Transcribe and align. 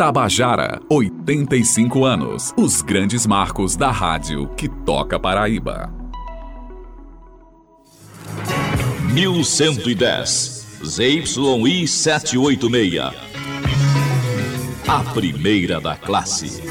Tabajara, 0.00 0.80
85 0.88 2.06
anos. 2.06 2.54
Os 2.56 2.80
grandes 2.80 3.26
marcos 3.26 3.76
da 3.76 3.90
rádio 3.90 4.48
que 4.56 4.66
toca 4.66 5.20
Paraíba. 5.20 5.92
1110. 9.12 10.78
ZYI 10.82 11.86
786. 11.86 13.12
A 14.88 15.00
primeira 15.12 15.78
da 15.82 15.94
classe. 15.94 16.62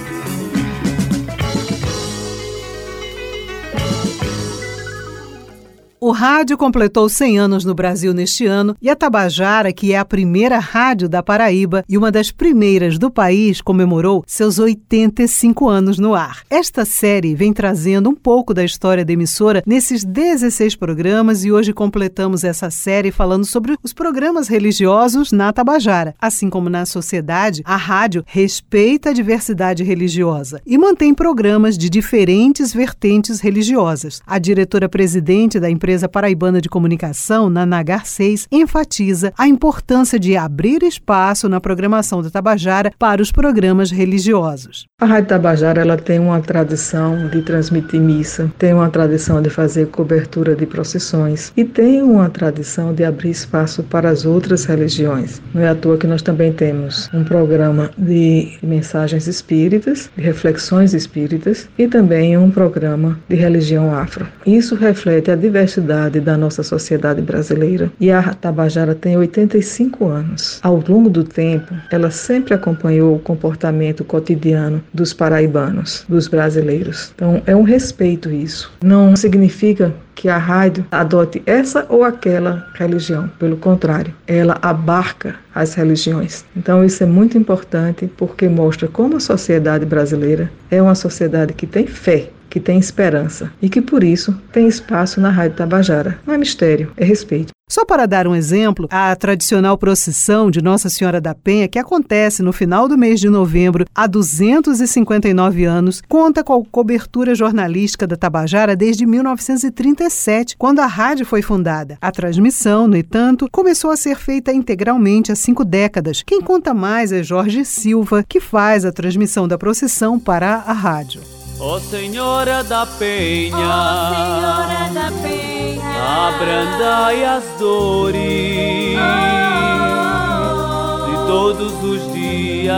O 6.10 6.12
rádio 6.12 6.58
completou 6.58 7.08
100 7.08 7.38
anos 7.38 7.64
no 7.64 7.76
Brasil 7.76 8.16
neste 8.16 8.44
ano 8.48 8.76
e 8.82 8.90
a 8.90 8.96
Tabajara, 8.96 9.72
que 9.72 9.94
é 9.94 10.00
a 10.00 10.04
primeira 10.04 10.58
rádio 10.58 11.08
da 11.08 11.22
Paraíba 11.22 11.86
e 11.88 12.00
uma 12.00 12.12
das 12.12 12.32
primeiras 12.32 12.98
do 12.98 13.12
país, 13.12 13.62
comemorou 13.62 14.24
seus 14.26 14.58
85 14.58 15.70
anos 15.70 16.00
no 16.00 16.16
ar. 16.16 16.42
Esta 16.50 16.84
série 16.84 17.36
vem 17.36 17.54
trazendo 17.54 18.10
um 18.10 18.16
pouco 18.16 18.56
da 18.56 18.66
história 18.66 19.06
da 19.06 19.14
emissora 19.14 19.62
nesses 19.68 20.04
16 20.04 20.76
programas 20.76 21.46
e 21.46 21.52
hoje 21.52 21.74
completamos 21.74 22.44
essa 22.44 22.72
série 22.72 23.12
falando 23.12 23.46
sobre 23.46 23.78
os 23.84 23.94
programas 23.94 24.48
religiosos 24.48 25.32
na 25.32 25.54
Tabajara. 25.54 26.16
Assim 26.20 26.50
como 26.50 26.72
na 26.72 26.88
sociedade, 26.88 27.62
a 27.64 27.76
rádio 27.76 28.24
respeita 28.26 29.12
a 29.12 29.14
diversidade 29.14 29.84
religiosa 29.84 30.60
e 30.66 30.76
mantém 30.76 31.14
programas 31.14 31.78
de 31.78 31.88
diferentes 31.88 32.74
vertentes 32.74 33.40
religiosas. 33.40 34.24
A 34.26 34.40
diretora-presidente 34.40 35.60
da 35.60 35.70
empresa 35.70 35.99
empresa 36.00 36.08
paraibana 36.08 36.62
de 36.62 36.70
comunicação, 36.70 37.50
na 37.50 37.66
Nagar 37.66 38.06
6, 38.06 38.48
enfatiza 38.52 39.34
a 39.38 39.48
importância 39.48 40.18
de 40.18 40.38
abrir 40.38 40.82
espaço 40.84 41.50
na 41.50 41.60
programação 41.60 42.22
da 42.22 42.30
Tabajara 42.30 42.92
para 42.98 43.22
os 43.22 43.32
programas 43.32 43.92
religiosos. 43.92 44.86
A 45.02 45.06
Rádio 45.06 45.30
Tabajara 45.30 45.82
ela 45.82 45.98
tem 45.98 46.20
uma 46.20 46.40
tradição 46.40 47.28
de 47.28 47.42
transmitir 47.42 48.00
missa, 48.00 48.52
tem 48.58 48.74
uma 48.74 48.90
tradição 48.90 49.42
de 49.42 49.50
fazer 49.50 49.88
cobertura 49.88 50.56
de 50.56 50.66
procissões 50.66 51.52
e 51.58 51.66
tem 51.66 52.02
uma 52.02 52.30
tradição 52.30 52.94
de 52.94 53.04
abrir 53.04 53.32
espaço 53.32 53.84
para 53.84 54.10
as 54.10 54.26
outras 54.26 54.66
religiões. 54.66 55.42
Não 55.54 55.62
é 55.62 55.70
à 55.70 55.76
toa 55.76 55.98
que 55.98 56.08
nós 56.08 56.22
também 56.22 56.54
temos 56.54 57.10
um 57.14 57.24
programa 57.24 57.90
de 57.98 58.58
mensagens 58.64 59.28
espíritas, 59.28 60.10
de 60.16 60.24
reflexões 60.24 60.94
espíritas 60.94 61.68
e 61.78 61.88
também 61.88 62.38
um 62.38 62.52
programa 62.52 63.20
de 63.28 63.36
religião 63.36 63.94
afro. 63.94 64.28
Isso 64.46 64.76
reflete 64.76 65.32
a 65.32 65.36
diversidade 65.36 65.89
diversidade 65.90 66.20
da 66.20 66.38
nossa 66.38 66.62
sociedade 66.62 67.22
brasileira. 67.22 67.92
E 68.00 68.12
a 68.12 68.34
Tabajara 68.34 68.94
tem 68.94 69.18
85 69.18 70.08
anos. 70.08 70.60
Ao 70.62 70.82
longo 70.88 71.10
do 71.10 71.24
tempo, 71.24 71.74
ela 71.92 72.12
sempre 72.12 72.54
acompanhou 72.54 73.16
o 73.16 73.20
comportamento 73.20 74.04
cotidiano 74.04 74.82
dos 74.94 75.14
paraibanos, 75.14 76.06
dos 76.08 76.28
brasileiros. 76.28 77.12
Então, 77.16 77.42
é 77.46 77.56
um 77.56 77.64
respeito 77.64 78.30
isso. 78.30 78.72
Não 78.84 79.16
significa 79.16 79.94
que 80.14 80.28
a 80.28 80.38
rádio 80.38 80.86
adote 80.92 81.42
essa 81.46 81.86
ou 81.88 82.04
aquela 82.04 82.68
religião. 82.76 83.32
Pelo 83.40 83.56
contrário, 83.56 84.14
ela 84.28 84.58
abarca 84.62 85.36
as 85.56 85.74
religiões. 85.74 86.44
Então, 86.56 86.84
isso 86.84 87.02
é 87.04 87.06
muito 87.06 87.38
importante 87.38 88.10
porque 88.18 88.50
mostra 88.50 88.88
como 88.90 89.16
a 89.16 89.20
sociedade 89.20 89.86
brasileira 89.86 90.52
é 90.70 90.82
uma 90.82 90.96
sociedade 90.96 91.54
que 91.54 91.66
tem 91.66 91.88
fé 91.88 92.30
que 92.50 92.60
tem 92.60 92.80
esperança 92.80 93.52
e 93.62 93.70
que 93.70 93.82
por 93.82 94.04
isso 94.04 94.36
tem 94.52 94.68
espaço 94.68 95.22
na 95.22 95.30
Rádio 95.30 95.58
Tabajara. 95.58 96.20
Não 96.26 96.34
é 96.34 96.38
mistério, 96.38 96.92
é 96.98 97.06
respeito. 97.06 97.54
Só 97.72 97.86
para 97.86 98.08
dar 98.08 98.28
um 98.28 98.36
exemplo, 98.36 98.88
a 98.90 99.16
tradicional 99.16 99.78
procissão 99.78 100.50
de 100.50 100.60
Nossa 100.60 100.90
Senhora 100.90 101.22
da 101.22 101.36
Penha, 101.36 101.68
que 101.68 101.78
acontece 101.78 102.42
no 102.42 102.52
final 102.52 102.88
do 102.88 102.98
mês 102.98 103.20
de 103.20 103.30
novembro 103.30 103.86
há 103.94 104.08
259 104.08 105.66
anos, 105.66 106.02
conta 106.10 106.44
com 106.44 106.54
a 106.54 106.66
cobertura 106.66 107.36
jornalística 107.36 108.08
da 108.08 108.18
Tabajara 108.18 108.76
desde 108.76 109.06
1937, 109.06 110.58
quando 110.58 110.80
a 110.80 110.88
rádio 110.88 111.28
foi 111.28 111.44
fundada. 111.44 112.00
A 112.02 112.12
transmissão, 112.12 112.88
no 112.88 112.98
entanto, 112.98 113.48
começou 113.52 113.92
a 113.92 113.98
ser 113.98 114.18
feita 114.18 114.52
integralmente 114.52 115.32
há 115.32 115.36
cinco 115.36 115.64
décadas. 115.64 116.24
Quem 116.26 116.42
conta 116.42 116.74
mais 116.74 117.12
é 117.12 117.22
Jorge 117.22 117.64
Silva, 117.64 118.26
que 118.28 118.40
faz 118.40 118.84
a 118.84 118.92
transmissão 118.92 119.48
da 119.48 119.60
procissão 119.60 120.20
para 120.20 120.56
a 120.56 120.74
rádio. 120.74 121.22
Ó 121.62 121.76
oh, 121.76 121.80
Senhora 121.82 122.64
da 122.64 122.86
Penha, 122.86 123.58
oh, 123.58 124.16
Senhora 124.16 124.90
da 124.94 125.12
Penha, 125.22 126.30
abrandai 126.30 127.26
as 127.26 127.44
dores 127.60 128.96
oh, 128.96 131.06
de 131.06 131.18
todos 131.28 131.84
os 131.84 132.14
dias. 132.14 132.78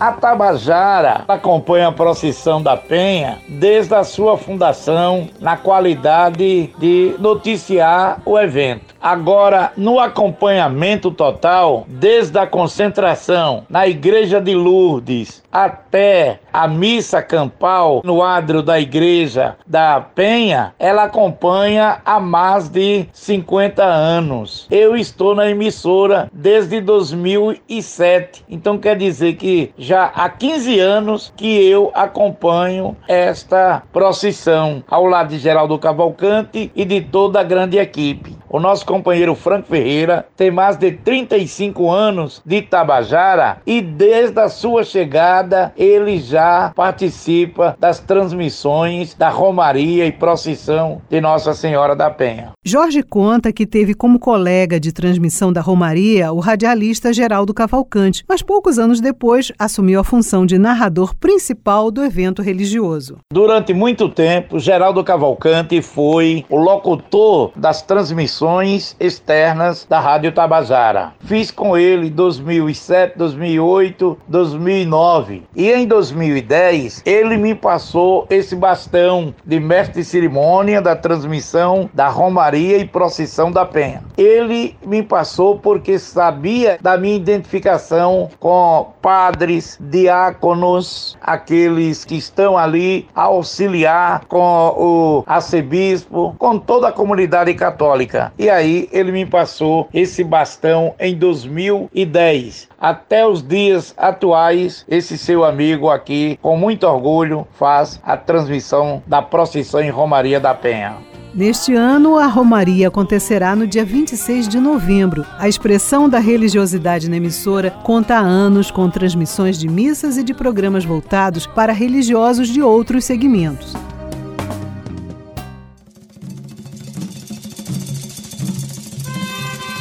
A 0.00 0.12
Tabajara 0.18 1.26
acompanha 1.28 1.88
a 1.88 1.92
procissão 1.92 2.62
da 2.62 2.74
Penha 2.74 3.40
desde 3.46 3.94
a 3.94 4.02
sua 4.02 4.38
fundação 4.38 5.28
na 5.38 5.58
qualidade 5.58 6.72
de 6.78 7.14
noticiar 7.18 8.22
o 8.24 8.38
evento. 8.38 8.91
Agora, 9.02 9.72
no 9.76 9.98
acompanhamento 9.98 11.10
total, 11.10 11.84
desde 11.88 12.38
a 12.38 12.46
concentração 12.46 13.66
na 13.68 13.88
Igreja 13.88 14.40
de 14.40 14.54
Lourdes 14.54 15.42
até 15.50 16.38
a 16.52 16.68
missa 16.68 17.20
campal 17.20 18.00
no 18.04 18.22
adro 18.22 18.62
da 18.62 18.78
Igreja 18.78 19.56
da 19.66 20.00
Penha, 20.00 20.72
ela 20.78 21.02
acompanha 21.04 22.00
há 22.04 22.20
mais 22.20 22.68
de 22.68 23.06
50 23.12 23.82
anos. 23.82 24.68
Eu 24.70 24.96
estou 24.96 25.34
na 25.34 25.50
emissora 25.50 26.30
desde 26.32 26.80
2007, 26.80 28.44
então 28.48 28.78
quer 28.78 28.96
dizer 28.96 29.34
que 29.34 29.72
já 29.76 30.12
há 30.14 30.28
15 30.28 30.78
anos 30.78 31.34
que 31.36 31.68
eu 31.68 31.90
acompanho 31.92 32.96
esta 33.08 33.82
procissão 33.92 34.84
ao 34.88 35.06
lado 35.06 35.30
de 35.30 35.38
Geraldo 35.38 35.76
Cavalcante 35.76 36.70
e 36.74 36.84
de 36.84 37.00
toda 37.00 37.40
a 37.40 37.44
grande 37.44 37.78
equipe. 37.78 38.36
O 38.48 38.60
nosso 38.60 38.84
companheiro 38.92 39.34
Franco 39.34 39.68
Ferreira 39.68 40.26
tem 40.36 40.50
mais 40.50 40.76
de 40.76 40.92
35 40.92 41.90
anos 41.90 42.42
de 42.44 42.60
Tabajara 42.60 43.56
e 43.66 43.80
desde 43.80 44.38
a 44.38 44.50
sua 44.50 44.84
chegada 44.84 45.72
ele 45.78 46.18
já 46.18 46.70
participa 46.76 47.74
das 47.80 47.98
transmissões 47.98 49.14
da 49.14 49.30
Romaria 49.30 50.04
e 50.04 50.12
procissão 50.12 51.00
de 51.08 51.22
Nossa 51.22 51.54
Senhora 51.54 51.96
da 51.96 52.10
Penha. 52.10 52.50
Jorge 52.62 53.02
conta 53.02 53.50
que 53.50 53.66
teve 53.66 53.94
como 53.94 54.18
colega 54.18 54.78
de 54.78 54.92
transmissão 54.92 55.50
da 55.50 55.62
Romaria 55.62 56.30
o 56.30 56.38
radialista 56.38 57.14
Geraldo 57.14 57.54
Cavalcante, 57.54 58.22
mas 58.28 58.42
poucos 58.42 58.78
anos 58.78 59.00
depois 59.00 59.50
assumiu 59.58 60.00
a 60.00 60.04
função 60.04 60.44
de 60.44 60.58
narrador 60.58 61.14
principal 61.16 61.90
do 61.90 62.04
evento 62.04 62.42
religioso. 62.42 63.16
Durante 63.32 63.72
muito 63.72 64.10
tempo, 64.10 64.58
Geraldo 64.58 65.02
Cavalcante 65.02 65.80
foi 65.80 66.44
o 66.50 66.58
locutor 66.58 67.52
das 67.56 67.80
transmissões 67.80 68.81
externas 68.98 69.86
da 69.88 70.00
Rádio 70.00 70.32
Tabajara. 70.32 71.12
Fiz 71.20 71.50
com 71.50 71.76
ele 71.76 72.10
2007, 72.10 73.16
2008, 73.16 74.18
2009 74.28 75.42
e 75.54 75.70
em 75.70 75.86
2010 75.86 77.02
ele 77.04 77.36
me 77.36 77.54
passou 77.54 78.26
esse 78.30 78.56
bastão 78.56 79.34
de 79.44 79.60
mestre 79.60 80.02
de 80.02 80.04
cerimônia 80.04 80.80
da 80.80 80.96
transmissão 80.96 81.88
da 81.92 82.08
Romaria 82.08 82.78
e 82.78 82.86
Procissão 82.86 83.50
da 83.50 83.64
Penha. 83.64 84.02
Ele 84.16 84.76
me 84.84 85.02
passou 85.02 85.58
porque 85.58 85.98
sabia 85.98 86.78
da 86.80 86.96
minha 86.96 87.16
identificação 87.16 88.28
com 88.38 88.92
padres, 89.00 89.78
diáconos, 89.80 91.16
aqueles 91.20 92.04
que 92.04 92.16
estão 92.16 92.56
ali 92.56 93.08
a 93.14 93.22
auxiliar 93.22 94.24
com 94.26 94.74
o 94.76 95.24
arcebispo, 95.26 96.34
com 96.38 96.58
toda 96.58 96.88
a 96.88 96.92
comunidade 96.92 97.52
católica. 97.54 98.32
E 98.38 98.48
aí 98.48 98.71
ele 98.92 99.12
me 99.12 99.26
passou 99.26 99.88
esse 99.92 100.22
bastão 100.22 100.94
em 100.98 101.14
2010. 101.14 102.68
Até 102.80 103.26
os 103.26 103.42
dias 103.42 103.94
atuais, 103.96 104.84
esse 104.88 105.16
seu 105.18 105.44
amigo 105.44 105.88
aqui, 105.88 106.38
com 106.42 106.56
muito 106.56 106.86
orgulho, 106.86 107.46
faz 107.52 108.00
a 108.02 108.16
transmissão 108.16 109.02
da 109.06 109.22
procissão 109.22 109.80
em 109.80 109.90
Romaria 109.90 110.40
da 110.40 110.54
Penha. 110.54 110.96
Neste 111.34 111.74
ano, 111.74 112.18
a 112.18 112.26
Romaria 112.26 112.88
acontecerá 112.88 113.56
no 113.56 113.66
dia 113.66 113.86
26 113.86 114.46
de 114.46 114.60
novembro. 114.60 115.24
A 115.38 115.48
expressão 115.48 116.06
da 116.06 116.18
religiosidade 116.18 117.08
na 117.08 117.16
emissora 117.16 117.70
conta 117.70 118.16
há 118.16 118.20
anos 118.20 118.70
com 118.70 118.90
transmissões 118.90 119.56
de 119.56 119.66
missas 119.66 120.18
e 120.18 120.22
de 120.22 120.34
programas 120.34 120.84
voltados 120.84 121.46
para 121.46 121.72
religiosos 121.72 122.48
de 122.48 122.60
outros 122.60 123.06
segmentos. 123.06 123.72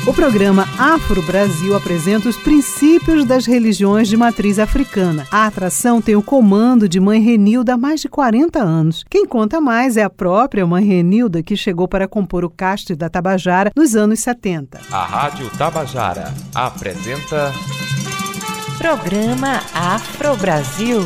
O 0.07 0.11
programa 0.15 0.63
Afro 0.79 1.21
Brasil 1.21 1.75
apresenta 1.75 2.27
os 2.27 2.35
princípios 2.35 3.23
das 3.23 3.45
religiões 3.45 4.07
de 4.07 4.17
matriz 4.17 4.57
africana. 4.57 5.27
A 5.31 5.45
atração 5.45 6.01
tem 6.01 6.15
o 6.15 6.23
comando 6.23 6.89
de 6.89 6.99
Mãe 6.99 7.21
Renilda 7.21 7.75
há 7.75 7.77
mais 7.77 8.01
de 8.01 8.09
40 8.09 8.57
anos. 8.57 9.05
Quem 9.07 9.27
conta 9.27 9.61
mais 9.61 9.97
é 9.97 10.03
a 10.03 10.09
própria 10.09 10.65
Mãe 10.65 10.83
Renilda, 10.83 11.43
que 11.43 11.55
chegou 11.55 11.87
para 11.87 12.07
compor 12.07 12.43
o 12.43 12.49
castre 12.49 12.95
da 12.95 13.11
Tabajara 13.11 13.71
nos 13.75 13.95
anos 13.95 14.19
70. 14.21 14.81
A 14.91 15.05
Rádio 15.05 15.47
Tabajara 15.55 16.33
apresenta 16.55 17.51
Programa 18.79 19.61
Afro 19.75 20.35
Brasil. 20.37 21.01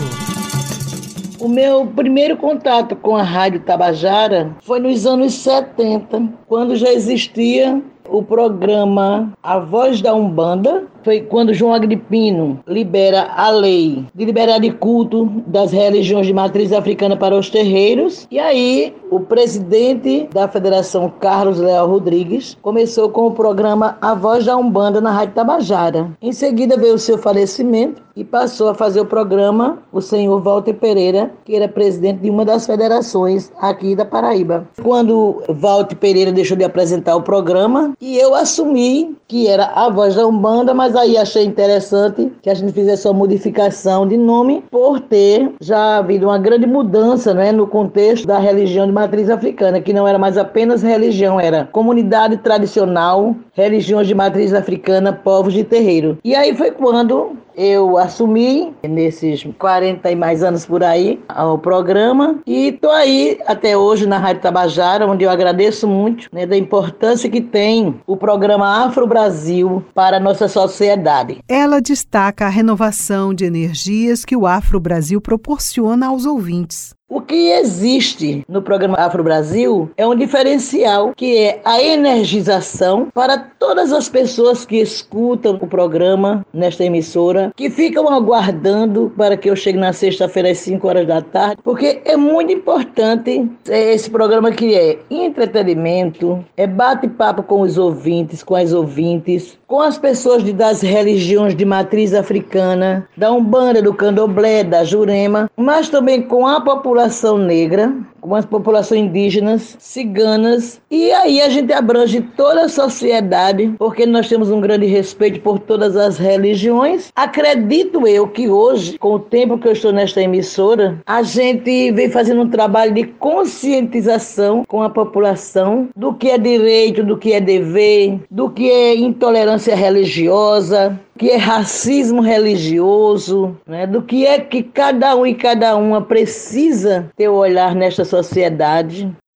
O 1.38 1.50
meu 1.50 1.86
primeiro 1.86 2.38
contato 2.38 2.95
com 2.95 3.18
a 3.18 3.24
Rádio 3.24 3.59
Tabajara 3.59 4.56
foi 4.63 4.80
nos 4.80 5.06
anos 5.06 5.33
70, 5.33 6.30
quando 6.47 6.77
já 6.77 6.94
existia 6.94 7.83
o 8.10 8.24
programa 8.24 9.34
A 9.42 9.60
Voz 9.60 10.02
da 10.02 10.13
Umbanda, 10.13 10.84
foi 11.04 11.22
quando 11.22 11.54
João 11.54 11.74
Agripino 11.74 12.60
libera 12.68 13.30
a 13.36 13.50
lei 13.50 14.04
de 14.13 14.25
liberdade 14.25 14.68
de 14.68 14.75
culto 14.75 15.44
das 15.46 15.72
religiões 15.72 16.25
de 16.25 16.34
matriz 16.34 16.74
africana 16.74 17.16
para 17.16 17.38
os 17.38 17.50
terreiros. 17.50 18.28
E 18.31 18.40
aí, 18.40 18.94
o 19.15 19.19
presidente 19.21 20.27
da 20.33 20.47
federação, 20.47 21.09
Carlos 21.19 21.57
Leal 21.57 21.88
Rodrigues, 21.88 22.57
começou 22.62 23.09
com 23.09 23.27
o 23.27 23.31
programa 23.31 23.97
A 24.01 24.13
Voz 24.13 24.45
da 24.45 24.57
Umbanda 24.57 25.00
na 25.00 25.12
Rádio 25.12 25.35
Tabajara. 25.35 26.12
Em 26.21 26.33
seguida 26.33 26.75
veio 26.75 26.95
o 26.95 27.00
seu 27.00 27.17
falecimento 27.17 28.03
e 28.15 28.23
passou 28.23 28.69
a 28.69 28.73
fazer 28.73 29.01
o 29.01 29.06
programa 29.06 29.79
o 29.91 30.01
senhor 30.01 30.41
Walter 30.41 30.73
Pereira, 30.73 31.31
que 31.44 31.56
era 31.56 31.67
presidente 31.67 32.19
de 32.19 32.29
uma 32.29 32.45
das 32.45 32.65
federações 32.65 33.51
aqui 33.59 33.95
da 33.95 34.06
Paraíba. 34.06 34.67
Quando 34.81 35.44
Walter 35.50 35.95
Pereira 35.95 36.31
deixou 36.31 36.56
de 36.56 36.63
apresentar 36.63 37.15
o 37.15 37.21
programa, 37.21 37.94
e 38.00 38.18
eu 38.18 38.33
assumi 38.33 39.15
que 39.27 39.47
era 39.47 39.65
a 39.65 39.89
voz 39.89 40.15
da 40.15 40.25
Umbanda, 40.25 40.73
mas 40.73 40.95
aí 40.95 41.18
achei 41.18 41.44
interessante 41.44 42.31
que 42.41 42.50
a 42.50 42.53
gente 42.53 42.71
fizesse 42.71 43.07
uma 43.07 43.13
modificação 43.13 44.07
de 44.07 44.18
nome 44.18 44.63
por 44.69 45.00
ter 45.00 45.51
já 45.59 45.97
havido 45.97 46.27
uma 46.27 46.38
grande 46.38 46.68
mudança 46.68 47.33
né, 47.33 47.51
no 47.51 47.68
contexto 47.68 48.27
da 48.27 48.38
religião 48.38 48.85
de 48.85 48.94
matriz 49.06 49.30
africana, 49.30 49.80
que 49.80 49.94
não 49.94 50.07
era 50.07 50.18
mais 50.18 50.36
apenas 50.36 50.81
religião, 50.81 51.40
era 51.40 51.66
comunidade 51.72 52.38
tradicional, 52.38 53.36
religiões 53.54 54.07
de 54.07 54.16
matriz 54.16 54.52
africana, 54.52 55.13
povos 55.13 55.54
de 55.54 55.63
terreiro. 55.63 56.18
E 56.24 56.36
aí 56.36 56.56
foi 56.56 56.72
quando 56.72 57.38
eu 57.56 57.98
assumi 57.98 58.74
nesses 58.84 59.48
40 59.57 60.12
e 60.12 60.16
mais 60.16 60.44
anos 60.44 60.66
por 60.66 60.84
aí 60.84 61.22
o 61.30 61.57
programa 61.57 62.40
e 62.46 62.74
tô 62.74 62.90
aí 62.90 63.40
até 63.46 63.78
hoje 63.78 64.06
na 64.06 64.18
Rádio 64.18 64.42
Tabajara, 64.42 65.07
onde 65.07 65.24
eu 65.24 65.30
agradeço 65.30 65.88
muito 65.88 66.28
né, 66.34 66.46
da 66.46 66.57
importância 66.57 67.30
que 67.30 67.40
tem 67.40 67.96
o 68.06 68.18
programa 68.18 68.86
Afro 68.86 69.07
Brasil 69.07 69.84
para 69.94 70.18
a 70.18 70.19
nossa 70.19 70.50
sociedade. 70.50 71.38
Ela 71.48 71.80
destaca 71.80 72.46
a 72.46 72.50
renovação 72.50 73.34
de 73.34 73.46
energias 73.46 74.25
que 74.25 74.36
o 74.36 74.46
Afro 74.46 74.80
Brasil 74.80 75.22
proporciona 75.22 76.07
aos 76.07 76.25
ouvintes. 76.25 76.94
O 77.07 77.22
que 77.22 77.52
existe 77.52 78.44
no 78.50 78.63
programa 78.63 78.98
Afro 78.98 79.24
Brasil 79.24 79.92
é 79.96 80.07
um 80.07 80.16
diferencial 80.16 81.13
que 81.16 81.38
é 81.38 81.62
a 81.63 81.80
energização 81.80 83.10
para 83.13 83.38
todas 83.38 83.94
as 83.94 84.10
pessoas 84.10 84.66
que 84.66 84.78
escutam 84.78 85.60
o 85.62 85.68
programa 85.68 86.44
nesta 86.52 86.84
emissora, 86.84 87.54
que 87.56 87.69
ficam 87.69 88.10
aguardando 88.10 89.13
para 89.16 89.38
que 89.38 89.48
eu 89.48 89.56
chegue 89.56 89.78
na 89.78 89.94
sexta-feira 89.94 90.50
às 90.50 90.57
5 90.57 90.88
horas 90.88 91.06
da 91.06 91.22
tarde, 91.22 91.62
porque 91.63 92.02
é 92.06 92.18
muito 92.18 92.52
importante 92.52 93.48
esse 93.69 94.10
programa 94.10 94.52
que 94.52 94.74
é 94.74 94.98
entretenimento, 95.12 96.44
é 96.57 96.66
bate-papo 96.66 97.44
com 97.44 97.62
os 97.62 97.78
ouvintes, 97.78 98.42
com 98.42 98.56
as 98.56 98.74
ouvintes, 98.74 99.60
com 99.68 99.80
as 99.80 100.00
pessoas 100.00 100.42
das 100.54 100.81
religiões 100.81 101.56
de 101.56 101.66
matriz 101.66 102.16
africana, 102.16 103.07
da 103.16 103.31
Umbanda, 103.31 103.80
do 103.80 103.94
Candomblé, 103.94 104.63
da 104.63 104.84
Jurema, 104.84 105.52
mas 105.56 105.88
também 105.88 106.24
com 106.24 106.48
a 106.48 106.62
população 106.62 106.94
população 106.95 107.38
negra, 107.38 107.94
com 108.25 108.36
as 108.36 108.45
populações 108.45 109.01
indígenas, 109.01 109.75
ciganas, 109.80 110.81
e 110.89 111.12
aí 111.12 111.42
a 111.42 111.50
gente 111.50 111.72
abrange 111.72 112.22
toda 112.36 112.66
a 112.66 112.69
sociedade, 112.69 113.74
porque 113.77 114.06
nós 114.06 114.27
temos 114.27 114.50
um 114.50 114.60
grande 114.60 114.88
respeito 114.88 115.39
por 115.42 115.60
todas 115.60 115.95
as 115.95 116.18
religiões. 116.18 117.12
Acredito 117.16 118.07
eu 118.07 118.27
que 118.27 118.50
hoje, 118.50 118.98
com 118.98 119.13
o 119.13 119.19
tempo 119.19 119.57
que 119.57 119.68
eu 119.68 119.74
estou 119.74 119.92
nesta 119.92 120.22
emissora, 120.22 121.00
a 121.06 121.22
gente 121.22 121.92
vem 121.92 122.10
fazendo 122.10 122.42
um 122.42 122.50
trabalho 122.50 122.94
de 122.94 123.04
conscientização 123.06 124.66
com 124.68 124.81
a 124.81 124.89
população 124.89 125.89
do 125.95 126.13
que 126.13 126.30
é 126.30 126.38
direito, 126.38 127.04
do 127.04 127.18
que 127.18 127.33
é 127.33 127.39
dever, 127.39 128.19
do 128.31 128.50
que 128.50 128.69
é 128.69 128.95
intolerância 128.95 129.75
religiosa, 129.75 131.00
que 131.18 131.30
é 131.30 131.38
racismo 131.38 132.21
religioso, 132.21 133.57
né? 133.66 133.88
do 133.88 134.01
que 134.01 134.25
é 134.25 134.39
que 134.39 134.62
cada 134.62 135.16
um 135.16 135.25
e 135.25 135.33
cada 135.33 135.75
uma 135.78 136.01
precisa 136.01 137.10
ter 137.16 137.30
o 137.30 137.36
olhar 137.36 137.74
nesta 137.74 138.04
sociedade. 138.04 138.14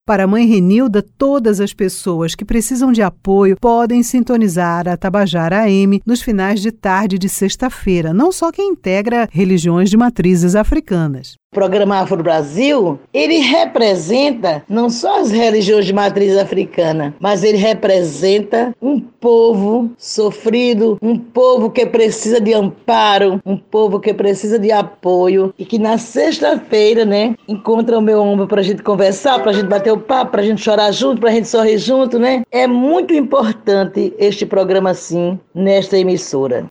Para 0.08 0.24
a 0.24 0.28
mãe 0.28 0.46
Renilda, 0.46 1.04
todas 1.18 1.60
as 1.60 1.74
pessoas 1.74 2.34
que 2.34 2.46
precisam 2.46 2.94
de 2.94 3.02
apoio 3.02 3.58
podem 3.60 4.02
sintonizar 4.02 4.88
a 4.88 4.96
Tabajara 4.96 5.64
AM 5.64 6.02
nos 6.06 6.22
finais 6.22 6.62
de 6.62 6.72
tarde 6.72 7.20
de 7.20 7.28
sexta-feira, 7.28 8.14
não 8.14 8.32
só 8.32 8.50
quem 8.50 8.70
integra 8.70 9.28
religiões 9.30 9.90
de 9.90 9.98
matrizes 9.98 10.56
africanas. 10.56 11.36
Programa 11.52 12.00
Afro 12.00 12.22
Brasil, 12.22 13.00
ele 13.14 13.38
representa 13.38 14.64
não 14.68 14.90
só 14.90 15.22
as 15.22 15.32
religiões 15.32 15.86
de 15.86 15.94
matriz 15.94 16.38
africana, 16.38 17.16
mas 17.20 17.42
ele 17.42 17.58
representa 17.58 18.76
um 18.82 19.00
povo 19.00 19.90
sofrido, 19.98 20.98
um 21.02 21.18
povo 21.18 21.72
que 21.72 21.86
precisa 21.86 22.42
de 22.42 22.54
amparo, 22.54 23.42
um 23.46 23.58
povo 23.58 24.00
que 24.00 24.14
precisa 24.14 24.60
de 24.60 24.72
apoio 24.72 25.54
e 25.58 25.66
que 25.66 25.80
na 25.80 25.98
sexta-feira, 25.98 27.06
né, 27.06 27.34
encontra 27.48 27.98
o 27.98 28.02
meu 28.02 28.22
ombro 28.22 28.46
para 28.46 28.60
a 28.60 28.64
gente 28.64 28.84
conversar, 28.84 29.40
para 29.40 29.52
a 29.52 29.54
gente 29.54 29.68
bater 29.68 29.92
o 29.92 29.98
papo, 29.98 30.32
para 30.32 30.42
a 30.42 30.46
gente 30.46 30.62
chorar 30.62 30.92
junto, 30.92 31.22
para 31.22 31.30
a 31.30 31.34
gente 31.34 31.48
sorrir 31.48 31.78
junto, 31.78 32.20
né? 32.20 32.44
É 32.52 32.68
muito 32.68 33.14
importante 33.14 34.14
este 34.20 34.46
programa, 34.46 34.94
sim, 34.94 35.40
nesta 35.56 35.98
emissora. 35.98 36.68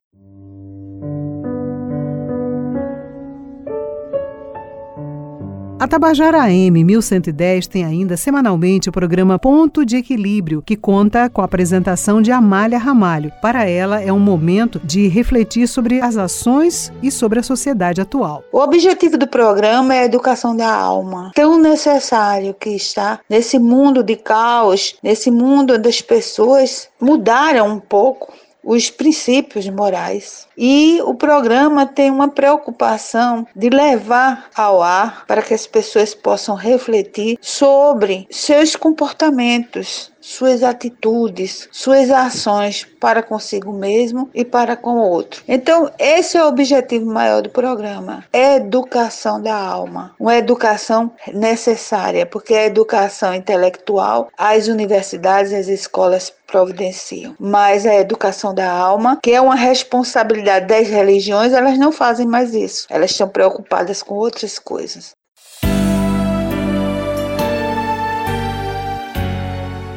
A 5.87 5.89
Tabajara 5.89 6.43
AM 6.43 6.83
1110 6.83 7.69
tem 7.69 7.85
ainda 7.85 8.17
semanalmente 8.17 8.89
o 8.89 8.93
programa 8.93 9.39
Ponto 9.39 9.87
de 9.87 9.97
Equilíbrio, 9.97 10.61
que 10.61 10.75
conta 10.75 11.31
com 11.31 11.41
a 11.41 11.45
apresentação 11.45 12.21
de 12.21 12.33
Amália 12.33 12.77
Ramalho. 12.77 13.31
Para 13.41 13.71
ela, 13.71 14.03
é 14.03 14.13
um 14.13 14.19
momento 14.19 14.81
de 14.83 15.07
refletir 15.07 15.69
sobre 15.69 16.01
as 16.01 16.17
ações 16.17 16.93
e 17.01 17.09
sobre 17.09 17.39
a 17.39 17.43
sociedade 17.45 18.01
atual. 18.01 18.43
O 18.51 18.59
objetivo 18.59 19.17
do 19.17 19.29
programa 19.29 19.95
é 19.95 20.01
a 20.01 20.05
educação 20.07 20.57
da 20.57 20.69
alma, 20.69 21.31
tão 21.37 21.57
necessário 21.57 22.53
que 22.53 22.71
está 22.71 23.21
nesse 23.31 23.57
mundo 23.57 24.03
de 24.03 24.17
caos, 24.17 24.97
nesse 25.01 25.31
mundo 25.31 25.75
onde 25.75 25.89
as 25.89 26.03
pessoas 26.03 26.89
mudaram 27.01 27.69
um 27.69 27.79
pouco 27.79 28.33
os 28.65 28.91
princípios 28.91 29.69
morais. 29.69 30.46
E 30.57 31.01
o 31.03 31.15
programa 31.15 31.85
tem 31.85 32.11
uma 32.11 32.29
preocupação 32.29 33.47
de 33.55 33.69
levar 33.69 34.49
ao 34.55 34.83
ar 34.83 35.25
para 35.27 35.43
que 35.43 35.53
as 35.53 35.67
pessoas 35.67 36.15
possam 36.15 36.55
refletir 36.55 37.39
sobre 37.43 38.27
seus 38.31 38.75
comportamentos, 38.75 40.11
suas 40.21 40.63
atitudes, 40.63 41.69
suas 41.71 42.11
ações 42.11 42.87
para 42.99 43.23
consigo 43.23 43.73
mesmo 43.73 44.29
e 44.35 44.45
para 44.45 44.77
com 44.77 44.95
o 44.95 45.09
outro. 45.11 45.43
Então, 45.47 45.91
esse 45.99 46.37
é 46.37 46.43
o 46.43 46.49
objetivo 46.49 47.07
maior 47.07 47.43
do 47.43 47.51
programa: 47.51 48.25
educação 48.33 49.41
da 49.41 49.55
alma, 49.55 50.15
uma 50.19 50.37
educação 50.37 51.13
necessária, 51.33 52.25
porque 52.25 52.55
a 52.55 52.67
educação 52.67 53.35
intelectual, 53.35 54.29
as 54.37 54.69
universidades, 54.69 55.53
as 55.53 55.69
escolas 55.69 56.33
providenciam. 56.47 57.35
Mas 57.39 57.85
a 57.85 57.95
educação 57.95 58.55
da 58.55 58.71
alma, 58.71 59.19
que 59.23 59.33
é 59.33 59.41
uma 59.41 59.57
responsabilidade 59.57 60.46
das 60.47 60.89
religiões, 60.89 61.53
elas 61.53 61.79
não 61.79 61.93
fazem 61.93 62.27
mais 62.27 62.55
isso. 62.55 62.87
Elas 62.89 63.11
estão 63.11 63.29
preocupadas 63.29 64.03
com 64.03 64.15
outras 64.15 64.59
coisas. 64.59 65.15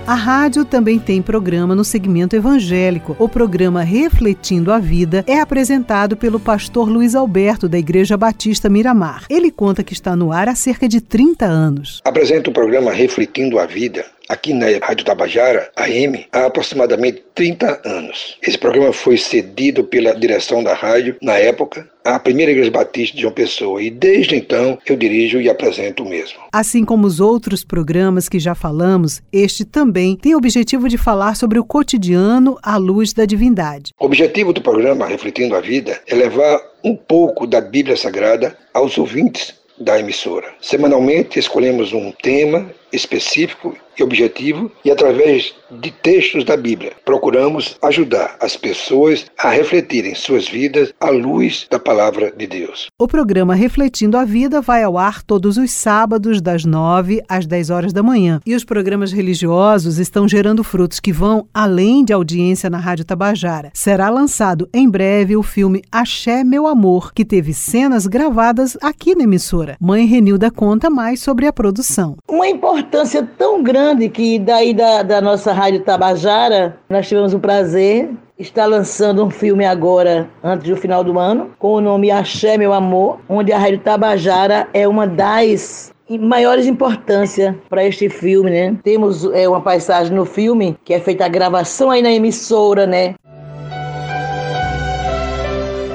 A 0.10 0.16
rádio 0.16 0.66
também 0.66 0.98
tem 0.98 1.22
programa 1.22 1.76
no 1.76 1.84
segmento 1.84 2.36
evangélico. 2.36 3.16
O 3.20 3.30
programa 3.30 3.84
Refletindo 3.84 4.72
a 4.72 4.80
Vida 4.80 5.24
é 5.28 5.40
apresentado 5.40 6.18
pelo 6.18 6.40
pastor 6.40 6.90
Luiz 6.90 7.14
Alberto, 7.14 7.70
da 7.70 7.78
Igreja 7.78 8.18
Batista 8.18 8.68
Miramar. 8.70 9.28
Ele 9.30 9.52
conta 9.52 9.84
que 9.84 9.94
está 9.94 10.16
no 10.16 10.32
ar 10.32 10.50
há 10.50 10.56
cerca 10.56 10.88
de 10.88 11.00
30 11.00 11.46
anos. 11.46 12.02
Apresenta 12.04 12.50
o 12.50 12.54
programa 12.54 12.92
Refletindo 12.92 13.60
a 13.60 13.68
Vida 13.68 14.04
aqui 14.30 14.54
na 14.54 14.68
Rádio 14.82 15.04
Tabajara, 15.04 15.72
AM, 15.76 16.28
há 16.32 16.46
aproximadamente 16.46 17.24
30 17.34 17.82
anos. 17.84 18.38
Esse 18.46 18.58
programa 18.58 18.94
foi 18.94 19.18
cedido 19.18 19.84
pela 19.84 20.14
direção 20.14 20.64
da 20.64 20.76
rádio, 20.76 21.18
na 21.20 21.34
época, 21.34 21.90
à 22.06 22.20
primeira 22.20 22.52
Igreja 22.52 22.70
Batista 22.70 23.16
de 23.16 23.24
João 23.24 23.34
Pessoa 23.34 23.82
e 23.82 23.90
desde 23.90 24.36
então 24.36 24.78
eu 24.88 24.96
dirijo 24.96 25.42
e 25.42 25.50
apresento 25.50 26.04
o 26.04 26.10
mesmo. 26.10 26.40
Assim 26.54 26.86
como 26.86 27.08
os 27.08 27.20
outros 27.20 27.64
programas 27.64 28.30
que 28.30 28.40
já 28.40 28.54
falamos, 28.54 29.22
este 29.34 29.66
também 29.66 30.16
tem 30.16 30.36
o 30.36 30.38
objetivo 30.38 30.88
de 30.88 30.98
falar 30.98 31.36
sobre 31.36 31.58
o 31.58 31.66
cotidiano 31.66 32.58
à 32.62 32.78
luz 32.78 33.14
da 33.14 33.26
divindade. 33.26 33.94
O 34.00 34.06
objetivo 34.06 34.54
do 34.54 34.62
programa 34.62 35.08
Refletindo 35.08 35.56
a 35.56 35.62
Vida 35.62 36.00
é 36.08 36.16
levar 36.16 36.62
um 36.84 36.96
pouco 36.96 37.48
da 37.48 37.60
Bíblia 37.60 37.98
Sagrada 37.98 38.56
aos 38.74 38.98
ouvintes 38.98 39.56
da 39.80 40.00
emissora. 40.00 40.48
Semanalmente 40.62 41.40
escolhemos 41.40 41.94
um 41.94 42.12
tema 42.12 42.70
específico 42.92 43.76
e 44.00 44.04
objetivo 44.04 44.72
e 44.84 44.90
através 44.90 45.54
de 45.70 45.92
textos 45.92 46.44
da 46.44 46.58
Bíblia. 46.58 46.94
Procuramos 47.06 47.78
ajudar 47.82 48.38
as 48.40 48.56
pessoas 48.56 49.26
a 49.38 49.50
refletirem 49.50 50.16
suas 50.16 50.48
vidas 50.48 50.94
à 51.00 51.10
luz 51.10 51.68
da 51.70 51.80
palavra 51.80 52.32
de 52.36 52.48
Deus. 52.48 52.88
O 52.98 53.08
programa 53.08 53.54
Refletindo 53.54 54.18
a 54.18 54.26
Vida 54.26 54.62
vai 54.62 54.84
ao 54.84 54.98
ar 54.98 55.22
todos 55.22 55.58
os 55.58 55.72
sábados, 55.72 56.42
das 56.42 56.66
9 56.66 57.22
às 57.28 57.46
10 57.46 57.70
horas 57.70 57.94
da 57.94 58.02
manhã. 58.02 58.40
E 58.46 58.56
os 58.56 58.64
programas 58.64 59.12
religiosos 59.12 59.98
estão 59.98 60.28
gerando 60.28 60.64
frutos 60.64 61.00
que 61.00 61.12
vão 61.12 61.48
além 61.54 62.04
de 62.04 62.14
audiência 62.14 62.70
na 62.70 62.78
Rádio 62.78 63.06
Tabajara. 63.06 63.72
Será 63.74 64.10
lançado 64.10 64.70
em 64.74 64.90
breve 64.90 65.36
o 65.36 65.44
filme 65.44 65.84
Axé 65.92 66.44
Meu 66.44 66.68
Amor, 66.68 67.14
que 67.14 67.26
teve 67.26 67.54
cenas 67.54 68.08
gravadas 68.08 68.78
aqui 68.82 69.16
na 69.16 69.24
emissora. 69.24 69.78
Mãe 69.80 70.06
Renilda 70.06 70.50
conta 70.50 70.90
mais 70.90 71.20
sobre 71.22 71.46
a 71.46 71.54
produção. 71.54 72.18
Uma 72.28 72.48
importância 72.80 73.28
tão 73.38 73.62
grande 73.62 74.08
que 74.08 74.40
daí 74.40 74.74
da, 74.74 75.04
da 75.04 75.20
nossa 75.20 75.52
Rádio 75.52 75.82
Tabajara, 75.82 76.78
nós 76.90 77.08
tivemos 77.08 77.34
o 77.34 77.40
prazer 77.40 78.10
está 78.38 78.66
lançando 78.66 79.26
um 79.26 79.30
filme 79.30 79.66
agora, 79.66 80.30
antes 80.42 80.70
do 80.70 80.78
final 80.78 81.04
do 81.04 81.20
ano, 81.20 81.52
com 81.60 81.74
o 81.74 81.82
nome 81.82 82.10
Axé 82.10 82.58
Meu 82.58 82.72
Amor, 82.72 83.20
onde 83.28 83.52
a 83.52 83.58
Rádio 83.58 83.80
Tabajara 83.80 84.66
é 84.74 84.88
uma 84.88 85.06
das 85.06 85.92
maiores 86.18 86.66
importância 86.66 87.56
para 87.70 87.84
este 87.84 88.10
filme, 88.10 88.50
né? 88.50 88.78
Temos 88.82 89.26
é, 89.26 89.48
uma 89.48 89.62
passagem 89.62 90.16
no 90.16 90.26
filme 90.26 90.78
que 90.86 90.94
é 90.94 91.00
feita 91.00 91.26
a 91.26 91.28
gravação 91.28 91.92
aí 91.92 92.02
na 92.02 92.12
emissora, 92.12 92.88
né? 92.88 93.16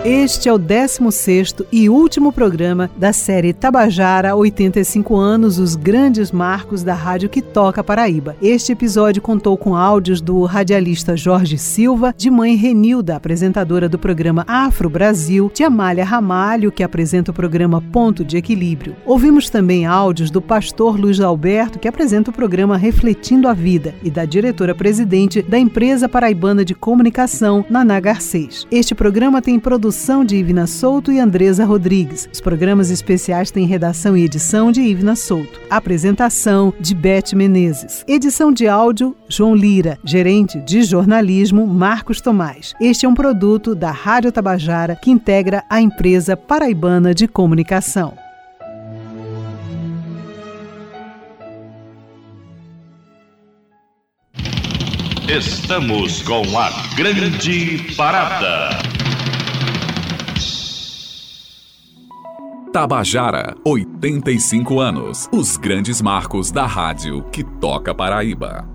Este 0.04 0.50
é 0.50 0.52
o 0.52 0.58
16º 0.58 1.64
e 1.73 1.88
último 1.88 2.30
programa 2.30 2.90
da 2.94 3.11
série 3.11 3.54
Tabajara 3.54 4.37
85 4.37 5.16
anos, 5.16 5.58
os 5.58 5.76
grandes 5.76 6.30
marcos 6.30 6.82
da 6.82 6.92
rádio 6.92 7.30
que 7.30 7.40
toca 7.40 7.82
Paraíba. 7.82 8.37
Este 8.42 8.73
episódio 8.73 9.23
contou 9.23 9.56
com 9.56 9.75
áudios 9.75 10.20
do 10.20 10.44
radialista 10.44 11.16
Jorge 11.16 11.56
Silva, 11.56 12.14
de 12.14 12.30
mãe 12.30 12.54
Renilda, 12.54 13.16
apresentadora 13.16 13.88
do 13.88 13.99
programa 13.99 14.44
Afro 14.46 14.90
Brasil, 14.90 15.50
de 15.54 15.64
Amália 15.64 16.04
Ramalho, 16.04 16.70
que 16.70 16.82
apresenta 16.82 17.30
o 17.30 17.34
programa 17.34 17.80
Ponto 17.80 18.23
de 18.23 18.37
Equilíbrio. 18.37 18.94
Ouvimos 19.06 19.49
também 19.49 19.87
áudios 19.87 20.30
do 20.30 20.42
pastor 20.42 21.00
Luiz 21.00 21.18
Alberto, 21.18 21.78
que 21.78 21.88
apresenta 21.88 22.30
o 22.30 22.34
programa 22.34 22.76
Refletindo 22.76 23.49
a 23.49 23.54
Vida, 23.54 23.94
e 24.02 24.11
da 24.11 24.26
diretora-presidente 24.26 25.40
da 25.40 25.58
empresa 25.58 26.11
paraibana 26.11 26.62
de 26.62 26.75
comunicação, 26.75 27.64
Naná 27.70 27.99
Garcês. 28.00 28.66
Este 28.70 28.94
programa 28.94 29.40
tem 29.40 29.58
produção 29.58 29.93
produção 29.94 30.24
de 30.24 30.36
Ivna 30.36 30.66
Souto 30.66 31.12
e 31.12 31.20
Andresa 31.20 31.64
Rodrigues. 31.64 32.28
Os 32.32 32.40
programas 32.40 32.90
especiais 32.90 33.52
têm 33.52 33.64
redação 33.64 34.16
e 34.16 34.24
edição 34.24 34.72
de 34.72 34.80
Ivna 34.80 35.14
Souto. 35.14 35.60
Apresentação 35.70 36.74
de 36.80 36.96
Beth 36.96 37.32
Menezes. 37.32 38.04
Edição 38.08 38.52
de 38.52 38.66
áudio 38.66 39.16
João 39.28 39.54
Lira. 39.54 39.96
Gerente 40.04 40.58
de 40.60 40.82
jornalismo 40.82 41.64
Marcos 41.64 42.20
Tomás. 42.20 42.74
Este 42.80 43.06
é 43.06 43.08
um 43.08 43.14
produto 43.14 43.72
da 43.72 43.92
Rádio 43.92 44.32
Tabajara 44.32 44.96
que 44.96 45.12
integra 45.12 45.62
a 45.70 45.80
empresa 45.80 46.36
paraibana 46.36 47.14
de 47.14 47.28
comunicação. 47.28 48.14
Estamos 55.28 56.20
com 56.22 56.42
a 56.58 56.70
grande 56.96 57.94
parada. 57.96 58.93
Tabajara, 62.74 63.56
85 63.64 64.80
anos. 64.80 65.28
Os 65.30 65.56
grandes 65.56 66.02
marcos 66.02 66.50
da 66.50 66.66
rádio 66.66 67.22
que 67.30 67.44
toca 67.44 67.94
Paraíba. 67.94 68.73